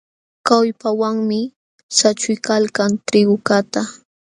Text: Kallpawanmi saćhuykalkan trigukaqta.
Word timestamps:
Kallpawanmi 0.47 1.39
saćhuykalkan 1.97 2.91
trigukaqta. 3.07 3.81